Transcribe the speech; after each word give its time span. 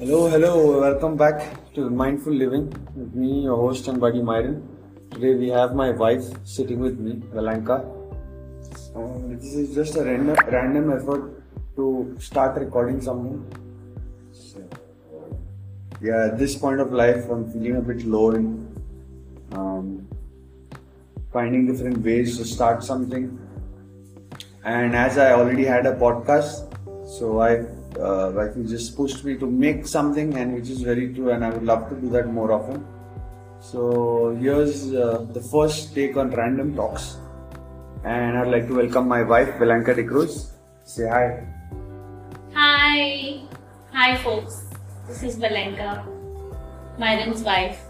Hello, 0.00 0.28
hello, 0.28 0.80
welcome 0.80 1.16
back 1.16 1.74
to 1.74 1.90
Mindful 1.90 2.32
Living 2.32 2.68
with 2.94 3.16
me, 3.16 3.42
your 3.42 3.56
host 3.56 3.88
and 3.88 4.00
buddy 4.00 4.22
Myron. 4.22 4.62
Today 5.10 5.34
we 5.34 5.48
have 5.48 5.74
my 5.74 5.90
wife 5.90 6.22
sitting 6.44 6.78
with 6.78 7.00
me, 7.00 7.14
Valanka. 7.34 7.78
Uh, 8.94 9.18
this 9.40 9.54
is 9.54 9.74
just 9.74 9.96
a 9.96 10.04
random, 10.04 10.36
random 10.52 10.92
effort 10.92 11.42
to 11.74 12.14
start 12.20 12.56
recording 12.60 13.00
something. 13.00 13.44
So, 14.30 14.62
yeah, 16.00 16.26
at 16.26 16.38
this 16.38 16.54
point 16.54 16.78
of 16.78 16.92
life, 16.92 17.28
I'm 17.28 17.50
feeling 17.50 17.74
a 17.78 17.80
bit 17.80 18.06
low 18.06 18.30
and 18.30 18.80
um, 19.50 20.06
finding 21.32 21.66
different 21.66 22.04
ways 22.04 22.38
to 22.38 22.44
start 22.44 22.84
something. 22.84 23.36
And 24.64 24.94
as 24.94 25.18
I 25.18 25.32
already 25.32 25.64
had 25.64 25.86
a 25.86 25.96
podcast, 25.96 26.72
so 27.04 27.42
I 27.42 27.66
uh, 27.96 28.30
like 28.30 28.54
he 28.54 28.64
just 28.64 28.96
pushed 28.96 29.24
me 29.24 29.36
to 29.38 29.46
make 29.46 29.86
something, 29.86 30.36
and 30.36 30.54
which 30.54 30.68
is 30.68 30.82
very 30.82 31.14
true, 31.14 31.30
and 31.30 31.44
I 31.44 31.50
would 31.50 31.64
love 31.64 31.88
to 31.88 31.96
do 31.96 32.10
that 32.10 32.28
more 32.28 32.52
often. 32.52 32.84
So 33.60 34.36
here's 34.38 34.94
uh, 34.94 35.26
the 35.32 35.40
first 35.40 35.94
take 35.94 36.16
on 36.16 36.30
random 36.30 36.76
talks, 36.76 37.16
and 38.04 38.38
I'd 38.38 38.48
like 38.48 38.68
to 38.68 38.74
welcome 38.74 39.08
my 39.08 39.22
wife 39.22 39.48
Valanka 39.58 39.96
de 39.96 40.04
Cruz. 40.04 40.52
Say 40.84 41.08
hi. 41.08 41.46
Hi, 42.54 43.40
hi 43.92 44.16
folks. 44.18 44.64
This 45.08 45.22
is 45.22 45.36
Valanka, 45.36 46.04
Myron's 46.98 47.42
wife. 47.42 47.80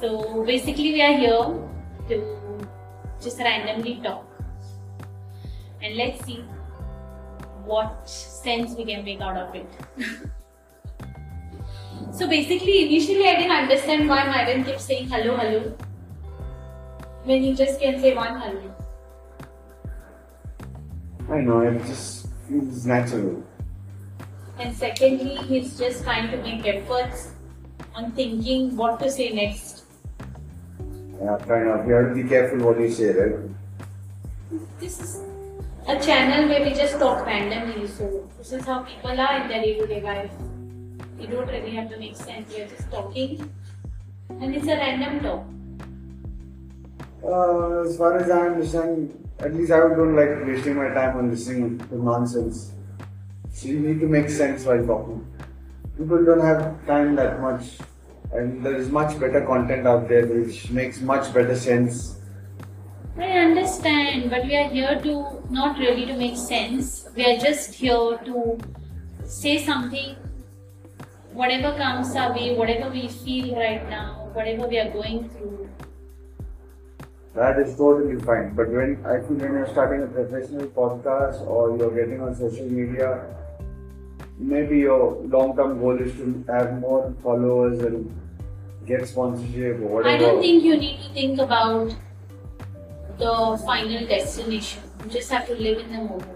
So 0.00 0.44
basically, 0.44 0.92
we 0.92 1.02
are 1.02 1.16
here 1.16 1.46
to 2.08 2.68
just 3.20 3.38
randomly 3.38 4.00
talk, 4.02 4.24
and 5.82 5.96
let's 5.96 6.24
see 6.24 6.44
what 7.66 8.08
sense 8.08 8.74
we 8.76 8.84
can 8.84 9.04
make 9.04 9.20
out 9.20 9.36
of 9.36 9.54
it. 9.54 9.66
so 12.12 12.28
basically, 12.28 12.86
initially, 12.86 13.28
I 13.28 13.36
didn't 13.36 13.52
understand 13.52 14.08
why 14.08 14.24
Myron 14.24 14.64
kept 14.64 14.80
saying 14.80 15.08
hello, 15.08 15.36
hello 15.36 15.76
when 17.26 17.42
he 17.42 17.54
just 17.54 17.80
can 17.80 18.00
say 18.00 18.14
one 18.14 18.40
hello. 18.40 18.74
I 21.28 21.40
know 21.40 21.60
it 21.62 21.84
just 21.86 22.28
feels 22.48 22.86
natural. 22.86 23.42
And 24.58 24.74
secondly, 24.74 25.36
he's 25.48 25.76
just 25.76 26.04
trying 26.04 26.30
to 26.30 26.36
make 26.38 26.66
efforts 26.66 27.32
on 27.94 28.12
thinking 28.12 28.76
what 28.76 29.00
to 29.00 29.10
say 29.10 29.30
next. 29.32 29.84
Yeah, 31.20 31.36
kind 31.48 31.68
of. 31.68 31.86
You 31.88 31.94
have 31.94 32.14
to 32.14 32.22
be 32.22 32.28
careful 32.28 32.58
what 32.66 32.80
you 32.80 32.92
say, 32.92 33.10
right? 33.10 33.34
This 34.78 35.00
is 35.00 35.20
a 35.88 36.00
channel 36.00 36.48
where 36.48 36.64
we 36.64 36.74
just 36.74 36.98
talk 36.98 37.24
randomly, 37.24 37.86
so 37.86 38.28
this 38.38 38.52
is 38.52 38.64
how 38.64 38.82
people 38.82 39.20
are 39.20 39.40
in 39.40 39.48
their 39.48 39.62
day 39.62 39.78
to 39.78 39.86
day 39.86 40.00
life. 40.00 40.32
You 41.18 41.28
don't 41.28 41.46
really 41.46 41.70
have 41.76 41.88
to 41.90 41.98
make 41.98 42.16
sense, 42.16 42.52
we 42.52 42.62
are 42.62 42.66
just 42.66 42.90
talking, 42.90 43.52
and 44.28 44.54
it's 44.54 44.66
a 44.66 44.76
random 44.76 45.20
talk. 45.20 45.46
Uh, 47.22 47.88
as 47.88 47.96
far 47.96 48.18
as 48.18 48.28
I 48.28 48.48
understand, 48.48 49.28
at 49.38 49.54
least 49.54 49.70
I 49.70 49.78
don't 49.78 50.16
like 50.16 50.44
wasting 50.44 50.74
my 50.74 50.88
time 50.88 51.18
on 51.18 51.30
listening 51.30 51.78
to 51.78 52.02
nonsense. 52.02 52.72
So 53.52 53.68
you 53.68 53.78
need 53.78 54.00
to 54.00 54.06
make 54.06 54.28
sense 54.28 54.64
while 54.64 54.84
talking. 54.84 55.24
People 55.96 56.24
don't 56.24 56.40
have 56.40 56.84
time 56.86 57.14
that 57.14 57.40
much, 57.40 57.78
and 58.32 58.66
there 58.66 58.74
is 58.74 58.90
much 58.90 59.18
better 59.20 59.46
content 59.46 59.86
out 59.86 60.08
there 60.08 60.26
which 60.26 60.68
makes 60.70 61.00
much 61.00 61.32
better 61.32 61.56
sense. 61.56 62.18
I 63.18 63.38
understand, 63.38 64.30
but 64.30 64.44
we 64.44 64.54
are 64.56 64.68
here 64.68 65.00
to 65.02 65.42
not 65.50 65.78
really 65.78 66.04
to 66.06 66.16
make 66.16 66.36
sense. 66.36 67.08
We 67.16 67.24
are 67.24 67.38
just 67.38 67.74
here 67.74 68.18
to 68.24 68.58
say 69.24 69.64
something, 69.64 70.16
whatever 71.32 71.76
comes 71.78 72.14
our 72.14 72.34
way, 72.34 72.54
whatever 72.54 72.90
we 72.90 73.08
feel 73.08 73.56
right 73.56 73.88
now, 73.88 74.28
whatever 74.34 74.68
we 74.68 74.78
are 74.78 74.90
going 74.90 75.30
through. 75.30 75.70
That 77.34 77.58
is 77.58 77.74
totally 77.76 78.20
fine. 78.20 78.54
But 78.54 78.68
when 78.68 79.04
I 79.06 79.20
feel 79.20 79.36
when 79.36 79.52
you're 79.52 79.68
starting 79.68 80.02
a 80.02 80.06
professional 80.06 80.66
podcast 80.68 81.40
or 81.46 81.76
you're 81.76 81.94
getting 81.94 82.20
on 82.20 82.34
social 82.34 82.66
media, 82.66 83.24
maybe 84.38 84.78
your 84.78 85.16
long-term 85.24 85.80
goal 85.80 85.98
is 85.98 86.12
to 86.16 86.44
have 86.48 86.80
more 86.80 87.14
followers 87.22 87.80
and 87.80 88.14
get 88.86 89.08
sponsorship 89.08 89.80
or 89.80 89.88
whatever. 89.88 90.14
I 90.14 90.18
don't 90.18 90.40
think 90.40 90.64
you 90.64 90.76
need 90.76 91.00
to 91.02 91.08
think 91.14 91.40
about 91.40 91.94
the 93.18 93.62
final 93.64 94.06
destination. 94.06 94.82
You 95.04 95.10
just 95.10 95.30
have 95.30 95.46
to 95.46 95.54
live 95.54 95.78
in 95.78 95.92
the 95.92 95.98
moment. 95.98 96.32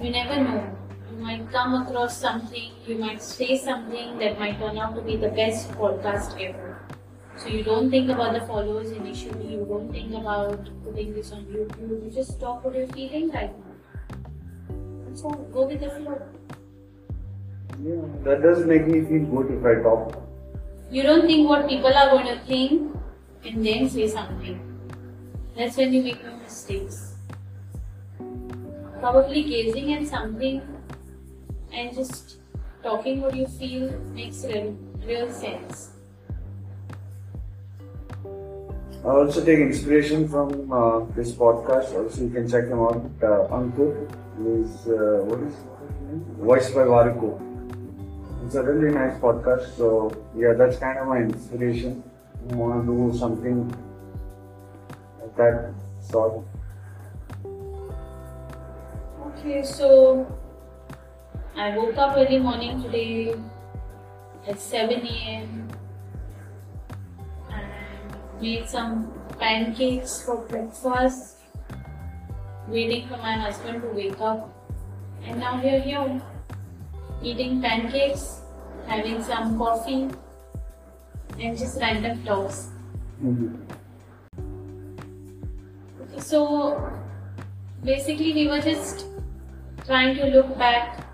You 0.00 0.10
never 0.10 0.42
know. 0.42 0.76
You 1.10 1.22
might 1.22 1.50
come 1.50 1.74
across 1.74 2.16
something, 2.18 2.72
you 2.86 2.98
might 2.98 3.22
say 3.22 3.56
something 3.56 4.18
that 4.18 4.38
might 4.38 4.58
turn 4.58 4.76
out 4.76 4.94
to 4.96 5.02
be 5.02 5.16
the 5.16 5.28
best 5.28 5.70
podcast 5.72 6.40
ever. 6.40 6.78
So 7.36 7.48
you 7.48 7.62
don't 7.62 7.90
think 7.90 8.10
about 8.10 8.34
the 8.34 8.40
followers 8.46 8.90
initially, 8.90 9.52
you 9.52 9.66
don't 9.68 9.90
think 9.92 10.14
about 10.14 10.68
putting 10.84 11.14
this 11.14 11.32
on 11.32 11.44
YouTube, 11.44 12.04
you 12.04 12.10
just 12.10 12.40
talk 12.40 12.64
what 12.64 12.74
you're 12.74 12.86
feeling 12.88 13.30
right 13.30 13.52
now. 13.56 13.66
All. 15.24 15.32
Go 15.54 15.66
with 15.66 15.80
the 15.80 15.88
flow. 15.88 16.20
Yeah, 17.82 18.02
that 18.24 18.42
does 18.42 18.66
make 18.66 18.86
me 18.86 19.00
feel 19.00 19.24
good 19.24 19.50
if 19.50 19.64
I 19.64 19.82
talk. 19.82 20.22
You 20.90 21.02
don't 21.02 21.26
think 21.26 21.48
what 21.48 21.66
people 21.66 21.92
are 21.92 22.10
going 22.10 22.26
to 22.26 22.38
think 22.44 22.94
and 23.44 23.64
then 23.64 23.88
say 23.88 24.08
something. 24.08 24.65
That's 25.56 25.74
when 25.78 25.92
you 25.94 26.02
make 26.02 26.22
your 26.22 26.36
mistakes. 26.36 27.14
Probably 29.00 29.42
gazing 29.42 29.94
at 29.94 30.06
something 30.06 30.60
and 31.72 31.94
just 31.94 32.36
talking 32.82 33.22
what 33.22 33.34
you 33.34 33.46
feel 33.46 33.88
makes 34.12 34.44
real, 34.44 34.76
real 35.06 35.32
sense. 35.32 35.92
I 39.02 39.08
also 39.08 39.42
take 39.42 39.60
inspiration 39.60 40.28
from 40.28 40.70
uh, 40.70 41.00
this 41.16 41.32
podcast. 41.32 41.94
Also, 41.94 42.24
you 42.24 42.30
can 42.30 42.46
check 42.50 42.64
him 42.64 42.80
out. 42.80 43.00
Uh, 43.22 43.48
Ankur 43.56 43.96
is 44.44 44.86
uh, 44.88 45.24
what 45.24 45.40
is? 45.40 45.54
Voiced 46.38 46.74
by 46.74 46.82
Varuko. 46.82 47.40
It's 48.44 48.56
a 48.56 48.62
really 48.62 48.92
nice 48.92 49.18
podcast. 49.20 49.74
So 49.76 50.12
yeah, 50.36 50.52
that's 50.52 50.76
kind 50.76 50.98
of 50.98 51.08
my 51.08 51.18
inspiration. 51.18 52.02
I 52.50 52.54
want 52.56 52.84
to 52.84 52.92
do 52.92 53.18
something 53.18 53.72
like 55.38 55.54
that 55.54 55.74
sort. 56.00 56.44
Okay, 59.26 59.62
so 59.62 60.26
I 61.56 61.76
woke 61.76 61.96
up 61.96 62.16
early 62.16 62.38
morning 62.38 62.82
today 62.82 63.34
at 64.46 64.60
7 64.60 65.06
a.m. 65.06 65.68
and 67.50 68.40
made 68.40 68.68
some 68.68 69.12
pancakes 69.38 70.22
for 70.22 70.36
breakfast, 70.48 71.36
waiting 72.68 73.08
for 73.08 73.16
my 73.18 73.34
husband 73.34 73.82
to 73.82 73.88
wake 73.88 74.20
up. 74.20 74.52
And 75.24 75.40
now 75.40 75.60
we're 75.62 75.80
here 75.80 76.22
eating 77.22 77.60
pancakes, 77.60 78.40
having 78.86 79.22
some 79.22 79.58
coffee, 79.58 80.08
and 81.40 81.58
just 81.58 81.80
random 81.80 82.24
talks. 82.24 82.68
Okay, 83.20 83.28
mm-hmm. 83.28 83.85
So 86.26 86.92
basically, 87.84 88.32
we 88.32 88.48
were 88.48 88.60
just 88.60 89.06
trying 89.86 90.16
to 90.16 90.26
look 90.26 90.58
back, 90.58 91.06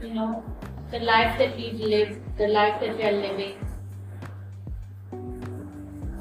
you 0.00 0.14
know, 0.14 0.44
the 0.92 1.00
life 1.00 1.36
that 1.38 1.56
we've 1.56 1.80
lived, 1.80 2.20
the 2.38 2.46
life 2.46 2.80
that 2.80 2.96
we 2.96 3.02
are 3.02 3.12
living. 3.12 3.56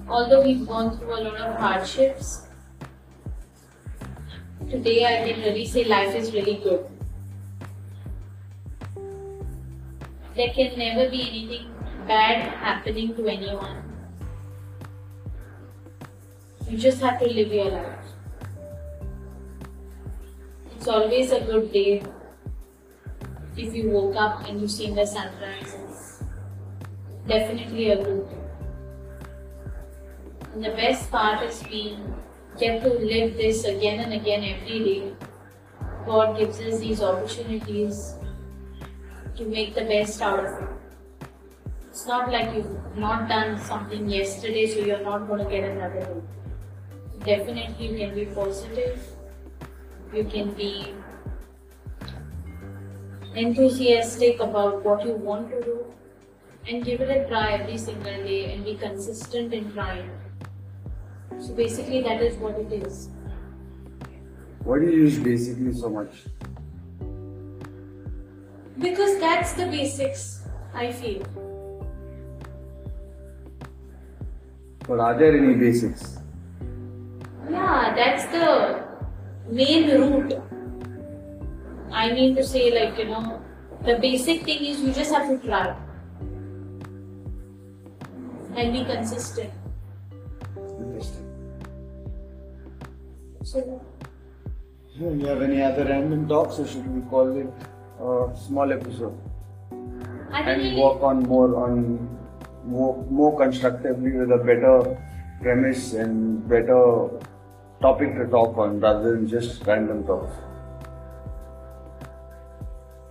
Although 0.08 0.44
we've 0.44 0.66
gone 0.68 0.98
through 0.98 1.20
a 1.20 1.22
lot 1.26 1.36
of 1.36 1.56
hardships, 1.58 2.48
today 4.72 5.06
I 5.06 5.28
can 5.28 5.42
really 5.42 5.68
say 5.68 5.84
life 5.84 6.16
is 6.16 6.34
really 6.34 6.56
good. 6.64 6.84
There 10.36 10.50
can 10.56 10.80
never 10.80 11.12
be 11.12 11.22
anything 11.30 11.76
bad 12.08 12.42
happening 12.66 13.16
to 13.18 13.28
anyone. 13.28 13.89
You 16.70 16.78
just 16.78 17.02
have 17.02 17.18
to 17.20 17.26
live 17.26 17.52
your 17.52 17.72
life. 17.72 18.10
It's 20.76 20.88
always 20.88 21.32
a 21.32 21.40
good 21.40 21.72
day 21.74 22.04
if 23.58 23.74
you 23.74 23.90
woke 23.90 24.16
up 24.16 24.48
and 24.48 24.62
you 24.62 24.68
seen 24.68 24.94
the 24.94 25.06
sunrise. 25.08 25.74
It's 25.88 26.24
definitely 27.28 27.90
a 27.90 28.04
good 28.04 28.30
day. 28.30 28.38
And 30.54 30.64
the 30.64 30.70
best 30.70 31.10
part 31.10 31.42
is 31.42 31.64
we 31.64 31.98
get 32.60 32.84
to 32.84 32.90
live 32.90 33.36
this 33.36 33.66
again 33.66 34.02
and 34.02 34.14
again 34.14 34.44
every 34.44 34.80
day. 34.80 35.14
God 36.06 36.38
gives 36.38 36.60
us 36.60 36.80
these 36.80 37.02
opportunities 37.02 38.14
to 39.38 39.46
make 39.46 39.74
the 39.74 39.86
best 39.86 40.22
out 40.22 40.46
of 40.46 40.62
it. 40.62 40.70
It's 41.90 42.06
not 42.06 42.32
like 42.32 42.54
you've 42.54 42.96
not 42.96 43.28
done 43.28 43.58
something 43.58 44.08
yesterday, 44.08 44.68
so 44.68 44.82
you're 44.86 45.02
not 45.04 45.28
going 45.28 45.44
to 45.44 45.50
get 45.50 45.64
another 45.64 46.02
day. 46.02 46.22
Definitely, 47.30 47.90
you 47.90 47.98
can 47.98 48.16
be 48.16 48.26
positive. 48.26 49.00
You 50.12 50.24
can 50.24 50.52
be 50.54 50.96
enthusiastic 53.36 54.40
about 54.40 54.84
what 54.84 55.06
you 55.06 55.14
want 55.14 55.52
to 55.52 55.62
do 55.62 55.86
and 56.68 56.84
give 56.84 57.02
it 57.02 57.12
a 57.16 57.28
try 57.28 57.52
every 57.52 57.78
single 57.78 58.24
day 58.24 58.52
and 58.52 58.66
be 58.66 58.74
consistent 58.74 59.54
in 59.54 59.72
trying. 59.74 60.10
So 61.38 61.54
basically, 61.54 62.02
that 62.02 62.20
is 62.20 62.36
what 62.38 62.58
it 62.58 62.74
is. 62.74 63.10
Why 64.64 64.80
do 64.80 64.86
you 64.86 65.04
use 65.04 65.20
basically 65.20 65.74
so 65.74 65.90
much? 65.90 66.24
Because 68.80 69.20
that's 69.20 69.54
the 69.54 69.68
basics, 69.68 70.48
I 70.74 70.92
feel. 70.92 71.24
But 74.88 75.00
are 75.00 75.16
there 75.16 75.38
any 75.38 75.54
basics? 75.54 76.19
Yeah, 77.90 77.96
that's 77.96 78.26
the 78.32 78.86
main 79.50 79.90
root. 79.90 80.34
I 81.92 82.12
mean 82.12 82.36
to 82.36 82.44
say, 82.44 82.70
like, 82.72 82.98
you 83.00 83.06
know, 83.06 83.42
the 83.84 83.98
basic 83.98 84.44
thing 84.44 84.64
is 84.64 84.82
you 84.82 84.94
just 84.94 85.12
have 85.12 85.28
to 85.30 85.38
try 85.48 85.76
and 88.56 88.74
be 88.74 88.84
consistent. 88.86 89.50
Interesting. 90.58 91.26
So, 93.44 93.82
Do 95.00 95.16
you 95.16 95.26
have 95.26 95.42
any 95.42 95.64
other 95.64 95.86
random 95.86 96.28
talks 96.28 96.60
or 96.60 96.68
should 96.68 96.88
we 96.94 97.02
call 97.10 97.36
it 97.38 97.52
a 98.00 98.38
small 98.38 98.72
episode? 98.72 99.18
I 100.32 100.42
And 100.42 100.62
think 100.62 100.78
work 100.78 101.02
on 101.02 101.24
more 101.24 101.56
on 101.64 102.08
more 102.66 103.04
more 103.10 103.36
constructively 103.40 104.12
with 104.12 104.32
a 104.32 104.38
better 104.38 104.96
premise 105.42 105.94
and 105.94 106.48
better 106.48 107.10
topic 107.82 108.16
to 108.16 108.28
talk 108.28 108.58
on 108.58 108.80
rather 108.80 109.16
than 109.16 109.28
just 109.28 109.66
random 109.66 110.06
talks. 110.06 110.34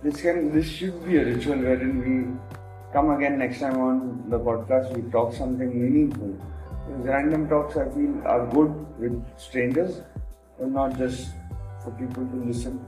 This 0.03 0.21
can 0.21 0.53
this 0.53 0.67
should 0.67 1.05
be 1.05 1.17
a 1.17 1.25
ritual 1.25 1.57
wherein 1.57 1.95
we 2.03 2.13
come 2.93 3.09
again 3.15 3.37
next 3.39 3.59
time 3.59 3.79
on 3.79 4.29
the 4.29 4.39
podcast 4.39 4.95
we 4.95 5.09
talk 5.11 5.33
something 5.33 5.73
meaningful. 5.81 6.37
Because 6.87 7.05
random 7.07 7.49
talks 7.49 7.75
I 7.77 7.89
feel 7.89 8.21
are 8.25 8.45
good 8.53 8.71
with 8.99 9.17
strangers 9.37 10.01
and 10.59 10.73
not 10.73 10.97
just 10.97 11.29
for 11.83 11.91
people 11.91 12.25
to 12.25 12.35
listen. 12.45 12.79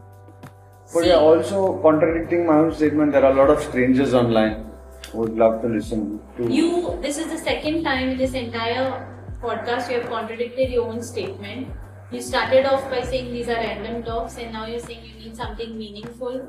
But 0.94 1.04
See- 1.04 1.10
yeah, 1.10 1.16
also 1.16 1.82
contradicting 1.82 2.46
my 2.46 2.56
own 2.60 2.74
statement, 2.74 3.12
there 3.12 3.26
are 3.26 3.32
a 3.32 3.36
lot 3.36 3.50
of 3.50 3.62
strangers 3.62 4.14
online 4.14 4.66
who 5.12 5.20
would 5.20 5.36
love 5.36 5.62
to 5.62 5.68
listen 5.68 6.20
to. 6.38 6.52
you, 6.52 6.98
this 7.02 7.18
is 7.18 7.28
the 7.28 7.38
second 7.38 7.84
time 7.84 8.10
in 8.10 8.18
this 8.18 8.34
entire 8.34 9.08
podcast 9.42 9.90
you 9.92 10.00
have 10.00 10.10
contradicted 10.10 10.70
your 10.72 10.88
own 10.88 11.02
statement. 11.02 11.68
You 12.12 12.22
started 12.22 12.66
off 12.66 12.90
by 12.90 13.02
saying 13.04 13.32
these 13.34 13.48
are 13.48 13.56
random 13.56 14.04
talks, 14.04 14.38
and 14.38 14.52
now 14.54 14.66
you're 14.66 14.80
saying 14.80 15.06
you 15.06 15.16
need 15.24 15.36
something 15.36 15.78
meaningful. 15.78 16.42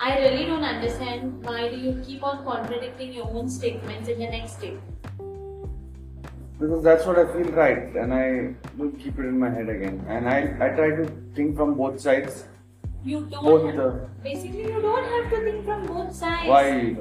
I 0.00 0.18
really 0.18 0.46
don't 0.46 0.64
understand 0.64 1.44
why 1.44 1.68
do 1.68 1.76
you 1.76 2.02
keep 2.04 2.24
on 2.24 2.44
contradicting 2.44 3.12
your 3.12 3.26
own 3.30 3.48
statements 3.48 4.08
in 4.08 4.18
the 4.18 4.26
next 4.26 4.58
statement. 4.58 4.88
because 6.62 6.82
that's 6.84 7.04
what 7.06 7.18
I 7.18 7.24
feel 7.34 7.50
right, 7.58 7.94
and 8.00 8.14
I 8.14 8.54
will 8.78 8.90
keep 8.92 9.18
it 9.18 9.26
in 9.26 9.38
my 9.38 9.50
head 9.50 9.68
again. 9.68 10.04
And 10.08 10.28
I, 10.28 10.38
I 10.64 10.68
try 10.76 10.90
to 10.90 11.06
think 11.34 11.56
from 11.56 11.74
both 11.74 12.00
sides. 12.00 12.44
You 13.04 13.26
don't. 13.30 13.44
Both 13.44 13.74
the- 13.76 14.08
basically, 14.22 14.62
you 14.72 14.80
don't 14.80 15.04
have 15.14 15.30
to 15.32 15.40
think 15.44 15.64
from 15.64 15.86
both 15.86 16.14
sides. 16.14 16.48
Why? 16.48 16.96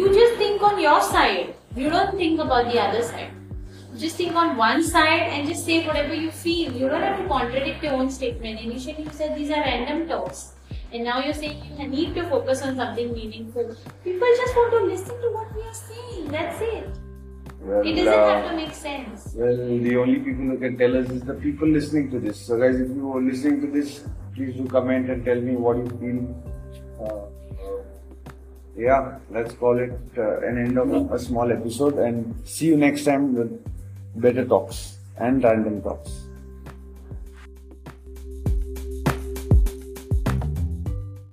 You 0.00 0.08
just 0.14 0.38
think 0.38 0.62
on 0.62 0.80
your 0.80 1.02
side. 1.02 1.54
You 1.76 1.90
don't 1.90 2.16
think 2.16 2.40
about 2.40 2.72
the 2.72 2.80
other 2.80 3.02
side. 3.02 3.30
Just 3.96 4.16
think 4.16 4.34
on 4.34 4.56
one 4.56 4.82
side 4.82 5.30
and 5.30 5.46
just 5.46 5.64
say 5.64 5.86
whatever 5.86 6.14
you 6.14 6.30
feel. 6.30 6.72
You 6.72 6.88
don't 6.88 7.02
have 7.02 7.18
to 7.20 7.28
contradict 7.28 7.82
your 7.82 7.94
own 7.94 8.10
statement. 8.10 8.60
Initially, 8.60 9.04
you 9.04 9.10
said 9.12 9.36
these 9.36 9.50
are 9.50 9.60
random 9.60 10.08
talks. 10.08 10.54
And 10.92 11.04
now 11.04 11.20
you're 11.20 11.34
saying 11.34 11.62
you 11.78 11.88
need 11.88 12.14
to 12.14 12.28
focus 12.28 12.62
on 12.62 12.76
something 12.76 13.12
meaningful. 13.12 13.76
People 14.02 14.28
just 14.36 14.56
want 14.56 14.72
to 14.72 14.84
listen 14.84 15.20
to 15.20 15.30
what 15.30 15.54
we 15.54 15.62
are 15.62 15.74
saying. 15.74 16.28
That's 16.28 16.60
it. 16.60 16.88
Well, 17.60 17.86
It 17.86 17.94
doesn't 17.94 18.12
uh, 18.12 18.28
have 18.28 18.50
to 18.50 18.56
make 18.56 18.74
sense. 18.74 19.32
Well, 19.34 19.56
the 19.56 19.96
only 19.96 20.18
people 20.20 20.44
who 20.44 20.58
can 20.58 20.76
tell 20.76 20.96
us 20.96 21.08
is 21.10 21.22
the 21.22 21.34
people 21.34 21.68
listening 21.68 22.10
to 22.10 22.20
this. 22.20 22.38
So, 22.38 22.58
guys, 22.58 22.80
if 22.80 22.88
you 22.88 23.12
are 23.12 23.22
listening 23.22 23.60
to 23.62 23.66
this, 23.68 24.04
please 24.34 24.54
do 24.54 24.66
comment 24.66 25.08
and 25.08 25.24
tell 25.24 25.40
me 25.40 25.56
what 25.56 25.76
you 25.78 25.88
feel. 25.98 26.20
Uh, 27.00 27.04
uh, 27.04 27.82
yeah, 28.76 29.18
let's 29.30 29.54
call 29.54 29.78
it 29.78 29.98
uh, 30.18 30.40
an 30.40 30.58
end 30.58 30.78
of 30.78 31.12
a 31.12 31.18
small 31.18 31.50
episode 31.50 31.98
and 31.98 32.34
see 32.44 32.66
you 32.66 32.76
next 32.76 33.04
time 33.04 33.34
better 34.16 34.44
talks 34.44 34.98
and 35.18 35.42
random 35.42 35.82
talks. 35.82 36.23